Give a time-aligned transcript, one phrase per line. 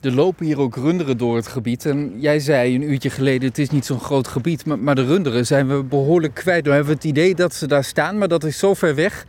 [0.00, 1.86] Er lopen hier ook runderen door het gebied.
[1.86, 4.66] En jij zei een uurtje geleden, het is niet zo'n groot gebied.
[4.66, 6.66] Maar, maar de runderen zijn we behoorlijk kwijt.
[6.66, 9.26] We hebben het idee dat ze daar staan, maar dat is zo ver weg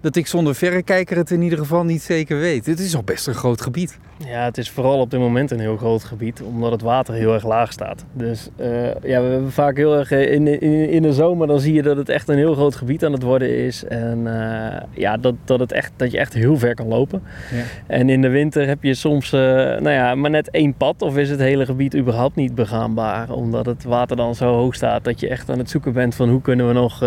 [0.00, 2.66] dat ik zonder verrekijker het in ieder geval niet zeker weet.
[2.66, 3.98] Het is al best een groot gebied.
[4.26, 7.34] Ja, het is vooral op dit moment een heel groot gebied, omdat het water heel
[7.34, 8.04] erg laag staat.
[8.12, 11.60] Dus uh, ja, we hebben vaak heel erg eh, in, in, in de zomer dan
[11.60, 13.84] zie je dat het echt een heel groot gebied aan het worden is.
[13.84, 17.22] En uh, ja, dat, dat, het echt, dat je echt heel ver kan lopen.
[17.50, 17.62] Ja.
[17.86, 21.16] En in de winter heb je soms, uh, nou ja, maar net één pad of
[21.16, 23.30] is het hele gebied überhaupt niet begaanbaar.
[23.30, 26.28] Omdat het water dan zo hoog staat dat je echt aan het zoeken bent van
[26.28, 27.00] hoe kunnen we nog,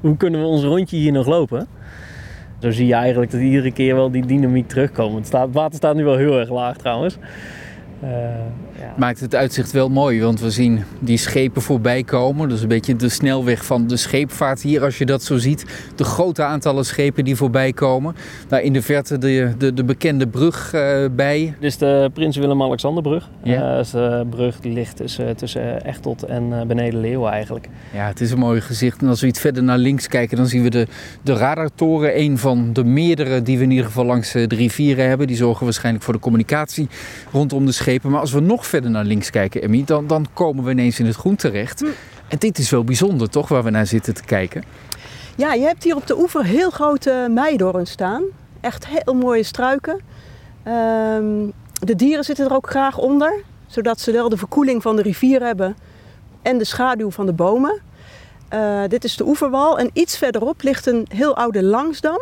[0.00, 1.66] hoe kunnen we ons rondje hier nog lopen.
[2.58, 5.14] Zo zie je eigenlijk dat iedere keer wel die dynamiek terugkomt.
[5.14, 7.18] Het, staat, water staat nu wel heel erg laag trouwens.
[8.02, 8.10] Uh,
[8.78, 8.94] ja.
[8.96, 12.48] Maakt het uitzicht wel mooi, want we zien die schepen voorbij komen.
[12.48, 15.64] Dat is een beetje de snelweg van de scheepvaart hier, als je dat zo ziet.
[15.94, 18.14] De grote aantallen schepen die voorbij komen.
[18.48, 21.54] Daar in de verte de, de, de bekende brug uh, bij.
[21.60, 23.28] Dit is de Prins Willem-Alexanderbrug.
[23.42, 23.72] Ja.
[23.72, 27.68] Uh, is de brug die ligt tussen, tussen Echtelt en Beneden Leeuwen eigenlijk.
[27.92, 29.02] Ja, het is een mooi gezicht.
[29.02, 30.86] En als we iets verder naar links kijken, dan zien we de,
[31.22, 32.20] de radartoren.
[32.20, 35.26] Een van de meerdere die we in ieder geval langs de rivieren hebben.
[35.26, 36.88] Die zorgen waarschijnlijk voor de communicatie
[37.32, 37.84] rondom de schepen.
[38.02, 41.06] Maar als we nog verder naar links kijken, Emmy, dan, dan komen we ineens in
[41.06, 41.80] het groen terecht.
[41.80, 41.86] Hm.
[42.28, 44.64] En dit is wel bijzonder, toch, waar we naar zitten te kijken?
[45.36, 48.22] Ja, je hebt hier op de oever heel grote meidoorns staan.
[48.60, 50.00] Echt heel mooie struiken.
[50.68, 55.02] Um, de dieren zitten er ook graag onder, zodat ze wel de verkoeling van de
[55.02, 55.76] rivier hebben
[56.42, 57.80] en de schaduw van de bomen.
[58.54, 62.20] Uh, dit is de oeverwal en iets verderop ligt een heel oude langsdam.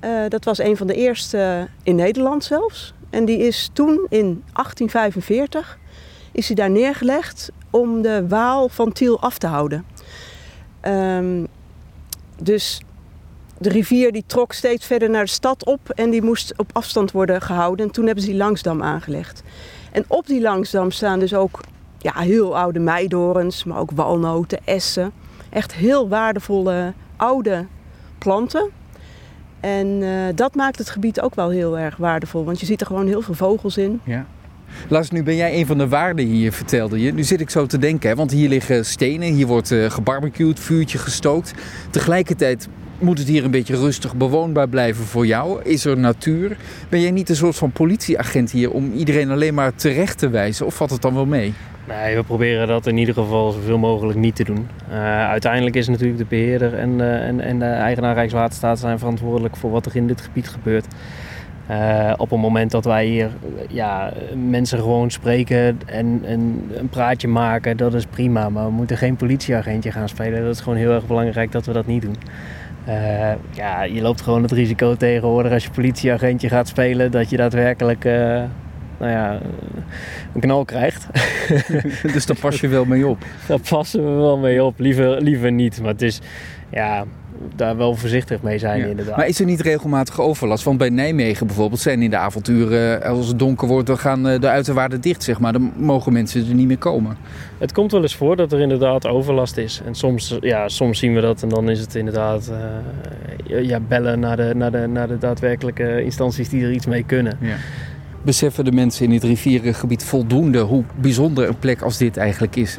[0.00, 2.94] Uh, dat was een van de eerste in Nederland zelfs.
[3.14, 5.78] En die is toen in 1845
[6.32, 9.84] is hij daar neergelegd om de Waal van Tiel af te houden.
[10.82, 11.46] Um,
[12.42, 12.80] dus
[13.58, 17.12] de rivier die trok steeds verder naar de stad op en die moest op afstand
[17.12, 17.86] worden gehouden.
[17.86, 19.42] En toen hebben ze die langsdam aangelegd.
[19.92, 21.60] En op die langsdam staan dus ook
[21.98, 25.12] ja, heel oude meidorens, maar ook walnoten, essen.
[25.50, 27.66] Echt heel waardevolle oude
[28.18, 28.70] planten.
[29.64, 32.86] En uh, dat maakt het gebied ook wel heel erg waardevol, want je ziet er
[32.86, 34.00] gewoon heel veel vogels in.
[34.04, 34.26] Ja.
[34.88, 37.12] Lars, nu ben jij een van de waarden hier, vertelde je.
[37.12, 40.60] Nu zit ik zo te denken, hè, want hier liggen stenen, hier wordt uh, gebarbecued,
[40.60, 41.54] vuurtje gestookt.
[41.90, 45.62] Tegelijkertijd moet het hier een beetje rustig bewoonbaar blijven voor jou?
[45.62, 46.56] Is er natuur?
[46.88, 50.66] Ben jij niet een soort van politieagent hier om iedereen alleen maar terecht te wijzen?
[50.66, 51.54] Of valt het dan wel mee?
[51.88, 54.68] Nee, we proberen dat in ieder geval zoveel mogelijk niet te doen.
[54.90, 59.56] Uh, uiteindelijk is natuurlijk de beheerder en, uh, en, en de eigenaar Rijkswaterstaat zijn verantwoordelijk
[59.56, 60.86] voor wat er in dit gebied gebeurt.
[61.70, 63.30] Uh, op het moment dat wij hier
[63.68, 68.48] ja, mensen gewoon spreken en, en, een praatje maken, dat is prima.
[68.48, 70.42] Maar we moeten geen politieagentje gaan spelen.
[70.42, 72.16] Dat is gewoon heel erg belangrijk dat we dat niet doen.
[73.50, 78.04] Ja, je loopt gewoon het risico tegenwoordig als je politieagentje gaat spelen, dat je daadwerkelijk
[78.98, 79.40] nou ja,
[80.34, 81.06] een knal krijgt.
[82.12, 83.24] dus daar pas je wel mee op?
[83.46, 84.78] Daar passen we wel mee op.
[84.78, 85.80] Liever, liever niet.
[85.80, 86.20] Maar het is,
[86.70, 87.04] ja,
[87.56, 88.86] daar wel voorzichtig mee zijn ja.
[88.86, 89.16] inderdaad.
[89.16, 90.64] Maar is er niet regelmatig overlast?
[90.64, 94.48] Want bij Nijmegen bijvoorbeeld zijn in de avonturen, als het donker wordt, dan gaan de
[94.48, 95.52] uiterwaarden dicht, zeg maar.
[95.52, 97.16] Dan mogen mensen er niet meer komen.
[97.58, 99.80] Het komt wel eens voor dat er inderdaad overlast is.
[99.86, 102.52] En soms, ja, soms zien we dat en dan is het inderdaad
[103.50, 107.04] uh, ja, bellen naar de, naar, de, naar de daadwerkelijke instanties die er iets mee
[107.04, 107.38] kunnen.
[107.40, 107.56] Ja.
[108.24, 112.78] Beseffen de mensen in het rivierengebied voldoende hoe bijzonder een plek als dit eigenlijk is?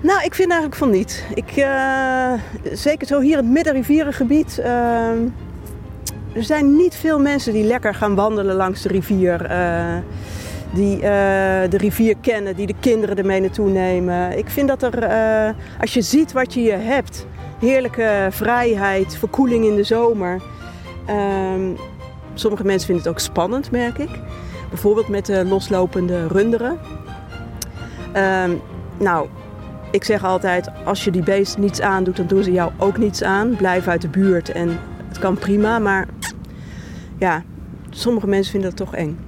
[0.00, 1.24] Nou, ik vind eigenlijk van niet.
[1.34, 2.32] Ik, uh,
[2.72, 4.58] zeker zo hier in het middenrivierengebied.
[4.58, 4.66] Uh,
[6.32, 9.50] er zijn niet veel mensen die lekker gaan wandelen langs de rivier.
[9.50, 9.96] Uh,
[10.74, 10.98] die
[11.68, 14.38] de rivier kennen, die de kinderen ermee naartoe nemen.
[14.38, 15.08] Ik vind dat er,
[15.80, 17.26] als je ziet wat je hier hebt,
[17.58, 20.42] heerlijke vrijheid, verkoeling in de zomer.
[21.06, 21.70] Ehm,
[22.34, 24.10] sommige mensen vinden het ook spannend, merk ik.
[24.68, 26.78] Bijvoorbeeld met de loslopende runderen.
[28.12, 28.50] Ehm,
[28.98, 29.28] nou,
[29.90, 33.22] ik zeg altijd, als je die beesten niets aandoet, dan doen ze jou ook niets
[33.22, 33.56] aan.
[33.56, 36.08] Blijf uit de buurt en het kan prima, maar
[37.18, 37.42] ja,
[37.90, 39.27] sommige mensen vinden dat toch eng.